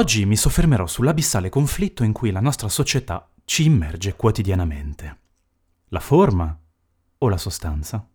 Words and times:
Oggi 0.00 0.24
mi 0.24 0.34
soffermerò 0.34 0.86
sull'abissale 0.86 1.50
conflitto 1.50 2.04
in 2.04 2.12
cui 2.12 2.30
la 2.30 2.40
nostra 2.40 2.70
società 2.70 3.30
ci 3.44 3.66
immerge 3.66 4.16
quotidianamente. 4.16 5.18
La 5.88 6.00
forma 6.00 6.58
o 7.18 7.28
la 7.28 7.36
sostanza? 7.36 8.08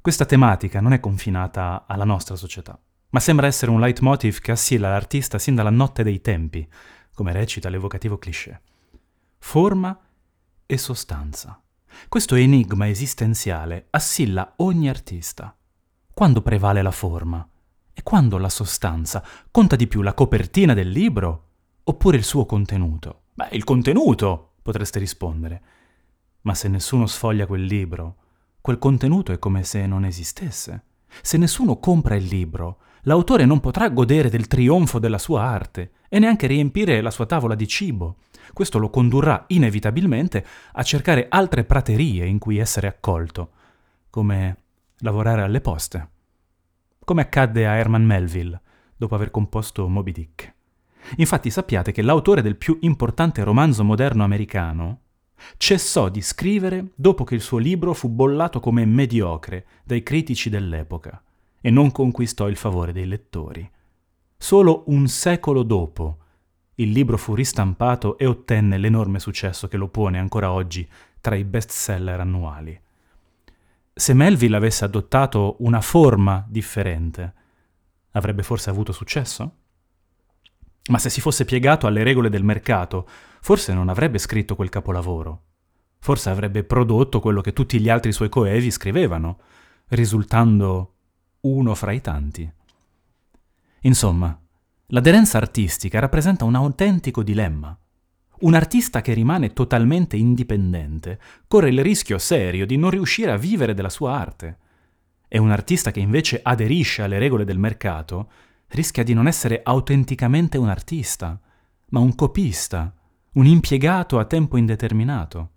Questa 0.00 0.24
tematica 0.24 0.80
non 0.80 0.94
è 0.94 1.00
confinata 1.00 1.84
alla 1.86 2.04
nostra 2.06 2.34
società, 2.34 2.80
ma 3.10 3.20
sembra 3.20 3.46
essere 3.46 3.72
un 3.72 3.80
leitmotiv 3.80 4.38
che 4.38 4.52
assilla 4.52 4.88
l'artista 4.88 5.38
sin 5.38 5.54
dalla 5.54 5.68
notte 5.68 6.02
dei 6.02 6.22
tempi, 6.22 6.66
come 7.12 7.34
recita 7.34 7.68
l'evocativo 7.68 8.16
cliché. 8.16 8.62
Forma 9.36 10.00
e 10.64 10.78
sostanza. 10.78 11.62
Questo 12.08 12.36
enigma 12.36 12.88
esistenziale 12.88 13.88
assilla 13.90 14.54
ogni 14.56 14.88
artista. 14.88 15.54
Quando 16.14 16.40
prevale 16.40 16.80
la 16.80 16.90
forma? 16.90 17.46
E 17.94 18.02
quando 18.02 18.38
la 18.38 18.48
sostanza 18.48 19.22
conta 19.50 19.76
di 19.76 19.86
più 19.86 20.00
la 20.00 20.14
copertina 20.14 20.72
del 20.72 20.90
libro 20.90 21.48
oppure 21.84 22.16
il 22.16 22.24
suo 22.24 22.46
contenuto? 22.46 23.24
Beh, 23.34 23.48
il 23.52 23.64
contenuto, 23.64 24.52
potreste 24.62 24.98
rispondere. 24.98 25.62
Ma 26.42 26.54
se 26.54 26.68
nessuno 26.68 27.06
sfoglia 27.06 27.46
quel 27.46 27.64
libro, 27.64 28.16
quel 28.60 28.78
contenuto 28.78 29.32
è 29.32 29.38
come 29.38 29.62
se 29.62 29.86
non 29.86 30.04
esistesse. 30.04 30.84
Se 31.20 31.36
nessuno 31.36 31.78
compra 31.78 32.14
il 32.14 32.24
libro, 32.24 32.78
l'autore 33.02 33.44
non 33.44 33.60
potrà 33.60 33.90
godere 33.90 34.30
del 34.30 34.46
trionfo 34.46 34.98
della 34.98 35.18
sua 35.18 35.42
arte 35.42 35.92
e 36.08 36.18
neanche 36.18 36.46
riempire 36.46 37.00
la 37.02 37.10
sua 37.10 37.26
tavola 37.26 37.54
di 37.54 37.68
cibo. 37.68 38.16
Questo 38.54 38.78
lo 38.78 38.88
condurrà 38.88 39.44
inevitabilmente 39.48 40.44
a 40.72 40.82
cercare 40.82 41.26
altre 41.28 41.64
praterie 41.64 42.24
in 42.24 42.38
cui 42.38 42.58
essere 42.58 42.86
accolto, 42.86 43.50
come 44.08 44.56
lavorare 44.98 45.42
alle 45.42 45.60
poste 45.60 46.08
come 47.04 47.22
accadde 47.22 47.66
a 47.66 47.74
Herman 47.74 48.04
Melville 48.04 48.60
dopo 48.96 49.14
aver 49.14 49.30
composto 49.30 49.88
Moby 49.88 50.12
Dick. 50.12 50.54
Infatti 51.16 51.50
sappiate 51.50 51.90
che 51.90 52.02
l'autore 52.02 52.42
del 52.42 52.56
più 52.56 52.78
importante 52.82 53.42
romanzo 53.42 53.82
moderno 53.82 54.22
americano 54.22 55.00
cessò 55.56 56.08
di 56.08 56.22
scrivere 56.22 56.92
dopo 56.94 57.24
che 57.24 57.34
il 57.34 57.40
suo 57.40 57.58
libro 57.58 57.92
fu 57.92 58.08
bollato 58.08 58.60
come 58.60 58.84
mediocre 58.84 59.66
dai 59.84 60.02
critici 60.04 60.48
dell'epoca 60.48 61.20
e 61.60 61.70
non 61.70 61.90
conquistò 61.90 62.48
il 62.48 62.56
favore 62.56 62.92
dei 62.92 63.06
lettori. 63.06 63.68
Solo 64.36 64.84
un 64.86 65.08
secolo 65.08 65.64
dopo 65.64 66.18
il 66.76 66.90
libro 66.90 67.16
fu 67.16 67.34
ristampato 67.34 68.16
e 68.16 68.26
ottenne 68.26 68.78
l'enorme 68.78 69.18
successo 69.18 69.66
che 69.66 69.76
lo 69.76 69.88
pone 69.88 70.18
ancora 70.18 70.52
oggi 70.52 70.88
tra 71.20 71.34
i 71.34 71.44
best 71.44 71.70
seller 71.70 72.20
annuali 72.20 72.80
se 73.94 74.14
Melville 74.14 74.56
avesse 74.56 74.84
adottato 74.84 75.56
una 75.60 75.80
forma 75.80 76.44
differente, 76.48 77.34
avrebbe 78.12 78.42
forse 78.42 78.70
avuto 78.70 78.92
successo? 78.92 79.56
Ma 80.90 80.98
se 80.98 81.10
si 81.10 81.20
fosse 81.20 81.44
piegato 81.44 81.86
alle 81.86 82.02
regole 82.02 82.28
del 82.28 82.42
mercato, 82.42 83.06
forse 83.40 83.72
non 83.72 83.88
avrebbe 83.88 84.18
scritto 84.18 84.56
quel 84.56 84.68
capolavoro. 84.68 85.42
Forse 85.98 86.30
avrebbe 86.30 86.64
prodotto 86.64 87.20
quello 87.20 87.40
che 87.40 87.52
tutti 87.52 87.80
gli 87.80 87.88
altri 87.88 88.12
suoi 88.12 88.28
coevi 88.28 88.70
scrivevano, 88.70 89.38
risultando 89.88 90.94
uno 91.42 91.74
fra 91.74 91.92
i 91.92 92.00
tanti. 92.00 92.50
Insomma, 93.82 94.36
l'aderenza 94.86 95.38
artistica 95.38 96.00
rappresenta 96.00 96.44
un 96.44 96.54
autentico 96.54 97.22
dilemma. 97.22 97.76
Un 98.42 98.54
artista 98.54 99.02
che 99.02 99.12
rimane 99.12 99.52
totalmente 99.52 100.16
indipendente 100.16 101.20
corre 101.46 101.68
il 101.68 101.80
rischio 101.80 102.18
serio 102.18 102.66
di 102.66 102.76
non 102.76 102.90
riuscire 102.90 103.30
a 103.30 103.36
vivere 103.36 103.72
della 103.72 103.88
sua 103.88 104.18
arte. 104.18 104.58
E 105.28 105.38
un 105.38 105.52
artista 105.52 105.92
che 105.92 106.00
invece 106.00 106.40
aderisce 106.42 107.02
alle 107.02 107.20
regole 107.20 107.44
del 107.44 107.58
mercato 107.58 108.30
rischia 108.68 109.04
di 109.04 109.14
non 109.14 109.28
essere 109.28 109.60
autenticamente 109.62 110.58
un 110.58 110.68
artista, 110.68 111.40
ma 111.90 112.00
un 112.00 112.16
copista, 112.16 112.92
un 113.34 113.46
impiegato 113.46 114.18
a 114.18 114.24
tempo 114.24 114.56
indeterminato. 114.56 115.50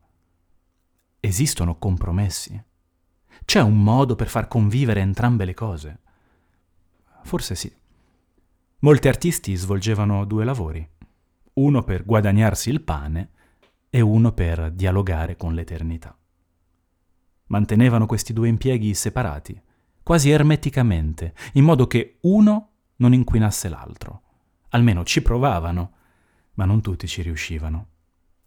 Esistono 1.19 1.79
compromessi. 1.79 2.63
C'è 3.45 3.61
un 3.61 3.81
modo 3.81 4.15
per 4.15 4.27
far 4.27 4.47
convivere 4.47 5.01
entrambe 5.01 5.45
le 5.45 5.55
cose. 5.55 5.99
Forse 7.23 7.55
sì. 7.55 7.73
Molti 8.79 9.07
artisti 9.07 9.55
svolgevano 9.55 10.23
due 10.25 10.45
lavori 10.45 10.87
uno 11.55 11.83
per 11.83 12.03
guadagnarsi 12.03 12.69
il 12.69 12.81
pane 12.81 13.29
e 13.89 14.01
uno 14.01 14.33
per 14.33 14.71
dialogare 14.71 15.37
con 15.37 15.53
l'eternità. 15.53 16.17
Mantenevano 17.47 18.05
questi 18.05 18.33
due 18.33 18.49
impieghi 18.49 18.93
separati, 18.93 19.61
quasi 20.03 20.31
ermeticamente, 20.31 21.33
in 21.53 21.63
modo 21.63 21.87
che 21.87 22.17
uno 22.21 22.71
non 22.97 23.13
inquinasse 23.13 23.69
l'altro. 23.69 24.21
Almeno 24.69 25.05
ci 25.05 25.21
provavano, 25.21 25.91
ma 26.55 26.65
non 26.65 26.81
tutti 26.81 27.07
ci 27.07 27.21
riuscivano. 27.21 27.87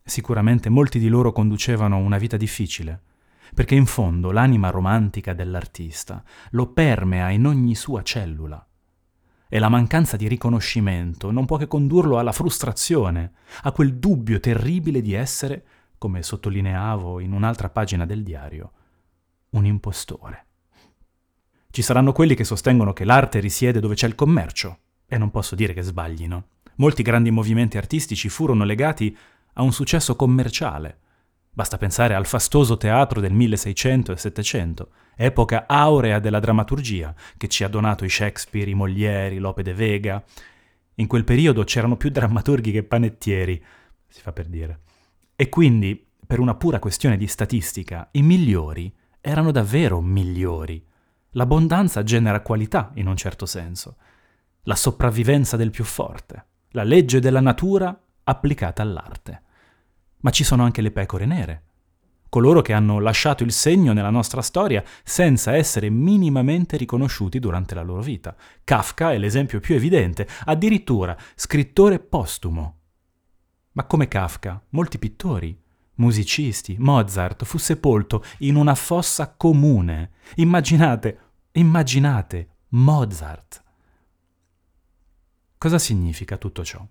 Sicuramente 0.02 0.68
molti 0.68 0.98
di 0.98 1.08
loro 1.08 1.32
conducevano 1.32 1.96
una 1.96 2.18
vita 2.18 2.36
difficile, 2.36 3.02
perché 3.54 3.74
in 3.74 3.86
fondo 3.86 4.32
l'anima 4.32 4.68
romantica 4.68 5.32
dell'artista 5.32 6.22
lo 6.50 6.72
permea 6.72 7.30
in 7.30 7.46
ogni 7.46 7.74
sua 7.74 8.02
cellula 8.02 8.67
e 9.48 9.58
la 9.58 9.68
mancanza 9.68 10.16
di 10.16 10.28
riconoscimento 10.28 11.30
non 11.30 11.46
può 11.46 11.56
che 11.56 11.66
condurlo 11.66 12.18
alla 12.18 12.32
frustrazione, 12.32 13.32
a 13.62 13.72
quel 13.72 13.96
dubbio 13.96 14.40
terribile 14.40 15.00
di 15.00 15.14
essere, 15.14 15.64
come 15.96 16.22
sottolineavo 16.22 17.18
in 17.20 17.32
un'altra 17.32 17.70
pagina 17.70 18.04
del 18.04 18.22
diario, 18.22 18.72
un 19.50 19.64
impostore. 19.64 20.46
Ci 21.70 21.82
saranno 21.82 22.12
quelli 22.12 22.34
che 22.34 22.44
sostengono 22.44 22.92
che 22.92 23.04
l'arte 23.04 23.40
risiede 23.40 23.80
dove 23.80 23.94
c'è 23.94 24.06
il 24.06 24.14
commercio, 24.14 24.78
e 25.06 25.16
non 25.16 25.30
posso 25.30 25.54
dire 25.54 25.72
che 25.72 25.82
sbaglino. 25.82 26.48
Molti 26.76 27.02
grandi 27.02 27.30
movimenti 27.30 27.76
artistici 27.78 28.28
furono 28.28 28.64
legati 28.64 29.16
a 29.54 29.62
un 29.62 29.72
successo 29.72 30.14
commerciale, 30.14 31.00
Basta 31.58 31.76
pensare 31.76 32.14
al 32.14 32.24
fastoso 32.24 32.76
teatro 32.76 33.20
del 33.20 33.32
1600 33.32 34.12
e 34.12 34.16
700, 34.16 34.90
epoca 35.16 35.66
aurea 35.66 36.20
della 36.20 36.38
drammaturgia, 36.38 37.12
che 37.36 37.48
ci 37.48 37.64
ha 37.64 37.68
donato 37.68 38.04
i 38.04 38.08
Shakespeare, 38.08 38.70
i 38.70 38.74
Molieri, 38.74 39.38
Lope 39.38 39.64
de 39.64 39.74
Vega. 39.74 40.22
In 40.94 41.08
quel 41.08 41.24
periodo 41.24 41.64
c'erano 41.64 41.96
più 41.96 42.10
drammaturghi 42.10 42.70
che 42.70 42.84
panettieri, 42.84 43.60
si 44.06 44.20
fa 44.20 44.30
per 44.30 44.46
dire. 44.46 44.82
E 45.34 45.48
quindi, 45.48 46.06
per 46.24 46.38
una 46.38 46.54
pura 46.54 46.78
questione 46.78 47.16
di 47.16 47.26
statistica, 47.26 48.06
i 48.12 48.22
migliori 48.22 48.94
erano 49.20 49.50
davvero 49.50 50.00
migliori. 50.00 50.80
L'abbondanza 51.30 52.04
genera 52.04 52.40
qualità, 52.40 52.92
in 52.94 53.08
un 53.08 53.16
certo 53.16 53.46
senso. 53.46 53.96
La 54.62 54.76
sopravvivenza 54.76 55.56
del 55.56 55.70
più 55.70 55.82
forte. 55.82 56.44
La 56.68 56.84
legge 56.84 57.18
della 57.18 57.40
natura 57.40 58.00
applicata 58.22 58.80
all'arte 58.80 59.42
ma 60.20 60.30
ci 60.30 60.44
sono 60.44 60.64
anche 60.64 60.80
le 60.80 60.90
pecore 60.90 61.26
nere, 61.26 61.62
coloro 62.28 62.60
che 62.62 62.72
hanno 62.72 62.98
lasciato 62.98 63.42
il 63.42 63.52
segno 63.52 63.92
nella 63.92 64.10
nostra 64.10 64.42
storia 64.42 64.82
senza 65.02 65.56
essere 65.56 65.90
minimamente 65.90 66.76
riconosciuti 66.76 67.38
durante 67.38 67.74
la 67.74 67.82
loro 67.82 68.02
vita. 68.02 68.36
Kafka 68.64 69.12
è 69.12 69.18
l'esempio 69.18 69.60
più 69.60 69.74
evidente, 69.74 70.28
addirittura 70.44 71.16
scrittore 71.34 71.98
postumo. 71.98 72.76
Ma 73.72 73.84
come 73.84 74.08
Kafka, 74.08 74.62
molti 74.70 74.98
pittori, 74.98 75.58
musicisti, 75.94 76.76
Mozart 76.78 77.44
fu 77.44 77.58
sepolto 77.58 78.24
in 78.38 78.56
una 78.56 78.74
fossa 78.74 79.34
comune. 79.36 80.10
Immaginate, 80.36 81.18
immaginate, 81.52 82.48
Mozart. 82.70 83.62
Cosa 85.56 85.78
significa 85.78 86.36
tutto 86.36 86.64
ciò? 86.64 86.84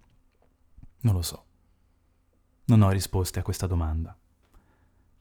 Non 1.01 1.13
lo 1.13 1.21
so. 1.21 1.43
Non 2.69 2.81
ho 2.81 2.89
risposte 2.89 3.39
a 3.39 3.43
questa 3.43 3.65
domanda. 3.65 4.13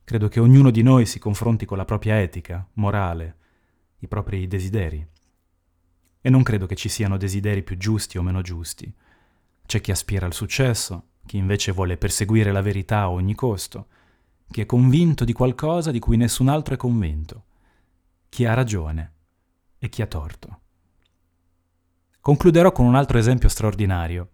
Credo 0.03 0.27
che 0.27 0.41
ognuno 0.41 0.73
di 0.73 0.83
noi 0.83 1.07
si 1.07 1.21
confronti 1.21 1.65
con 1.65 1.77
la 1.77 1.85
propria 1.85 2.21
etica, 2.21 2.67
morale, 2.75 3.37
i 3.99 4.09
propri 4.09 4.49
desideri. 4.49 5.07
E 6.21 6.29
non 6.29 6.43
credo 6.43 6.67
che 6.67 6.75
ci 6.75 6.89
siano 6.89 7.17
desideri 7.17 7.63
più 7.63 7.77
giusti 7.77 8.19
o 8.19 8.23
meno 8.23 8.43
giusti. 8.43 8.93
C'è 9.65 9.81
chi 9.81 9.93
aspira 9.93 10.27
al 10.27 10.33
successo, 10.33 11.11
chi 11.25 11.37
invece 11.37 11.71
vuole 11.71 11.97
perseguire 11.97 12.51
la 12.51 12.63
verità 12.63 13.03
a 13.03 13.11
ogni 13.11 13.37
costo, 13.37 13.87
chi 14.51 14.63
è 14.63 14.67
convinto 14.67 15.25
di 15.25 15.33
qualcosa 15.33 15.93
di 15.93 16.01
cui 16.01 16.17
nessun 16.17 16.49
altro 16.49 16.75
è 16.75 16.77
convinto, 16.77 17.45
chi 18.29 18.45
ha 18.45 18.55
ragione 18.55 19.13
e 19.79 19.89
chi 19.89 20.03
ha 20.03 20.07
torto. 20.07 20.61
Concluderò 22.21 22.73
con 22.73 22.87
un 22.87 22.97
altro 22.97 23.19
esempio 23.19 23.49
straordinario. 23.49 24.31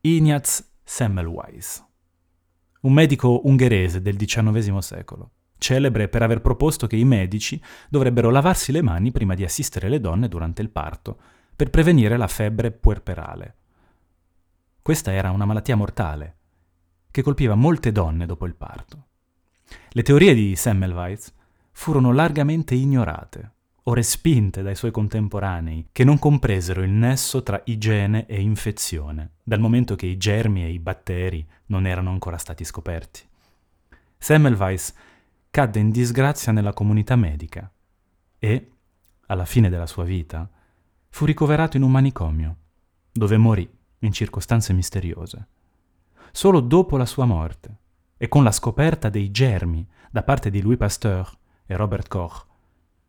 Ignaz 0.00 0.66
Semmelweis 0.82 1.92
un 2.84 2.92
medico 2.92 3.40
ungherese 3.44 4.02
del 4.02 4.16
XIX 4.16 4.78
secolo, 4.78 5.30
celebre 5.58 6.08
per 6.08 6.22
aver 6.22 6.40
proposto 6.40 6.86
che 6.86 6.96
i 6.96 7.04
medici 7.04 7.60
dovrebbero 7.88 8.30
lavarsi 8.30 8.72
le 8.72 8.82
mani 8.82 9.10
prima 9.10 9.34
di 9.34 9.44
assistere 9.44 9.88
le 9.88 10.00
donne 10.00 10.28
durante 10.28 10.62
il 10.62 10.70
parto, 10.70 11.18
per 11.56 11.70
prevenire 11.70 12.16
la 12.16 12.26
febbre 12.26 12.72
puerperale. 12.72 13.56
Questa 14.82 15.12
era 15.12 15.30
una 15.30 15.46
malattia 15.46 15.76
mortale, 15.76 16.36
che 17.10 17.22
colpiva 17.22 17.54
molte 17.54 17.90
donne 17.90 18.26
dopo 18.26 18.44
il 18.44 18.54
parto. 18.54 19.06
Le 19.90 20.02
teorie 20.02 20.34
di 20.34 20.54
Semmelweis 20.54 21.32
furono 21.72 22.12
largamente 22.12 22.74
ignorate, 22.74 23.52
o 23.86 23.92
respinte 23.92 24.62
dai 24.62 24.74
suoi 24.74 24.90
contemporanei, 24.90 25.88
che 25.92 26.04
non 26.04 26.18
compresero 26.18 26.82
il 26.82 26.90
nesso 26.90 27.42
tra 27.42 27.60
igiene 27.66 28.26
e 28.26 28.40
infezione, 28.40 29.32
dal 29.42 29.60
momento 29.60 29.94
che 29.94 30.06
i 30.06 30.16
germi 30.16 30.64
e 30.64 30.70
i 30.70 30.78
batteri 30.78 31.46
non 31.66 31.86
erano 31.86 32.10
ancora 32.10 32.38
stati 32.38 32.64
scoperti. 32.64 33.20
Semmelweis 34.16 34.94
cadde 35.50 35.80
in 35.80 35.90
disgrazia 35.90 36.50
nella 36.50 36.72
comunità 36.72 37.14
medica 37.14 37.70
e, 38.38 38.70
alla 39.26 39.44
fine 39.44 39.68
della 39.68 39.86
sua 39.86 40.04
vita, 40.04 40.48
fu 41.10 41.26
ricoverato 41.26 41.76
in 41.76 41.82
un 41.82 41.90
manicomio, 41.90 42.56
dove 43.12 43.36
morì 43.36 43.70
in 43.98 44.12
circostanze 44.12 44.72
misteriose. 44.72 45.46
Solo 46.32 46.60
dopo 46.60 46.96
la 46.96 47.06
sua 47.06 47.26
morte 47.26 47.76
e 48.16 48.28
con 48.28 48.42
la 48.42 48.50
scoperta 48.50 49.10
dei 49.10 49.30
germi 49.30 49.86
da 50.10 50.22
parte 50.22 50.48
di 50.50 50.62
Louis 50.62 50.78
Pasteur 50.78 51.30
e 51.66 51.76
Robert 51.76 52.08
Koch, 52.08 52.46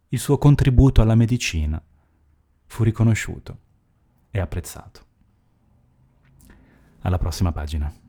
il 0.10 0.20
suo 0.20 0.38
contributo 0.38 1.02
alla 1.02 1.16
medicina 1.16 1.82
fu 2.66 2.84
riconosciuto 2.84 3.60
e 4.32 4.40
apprezzato. 4.40 5.06
Alla 7.02 7.18
prossima 7.18 7.52
pagina. 7.52 8.05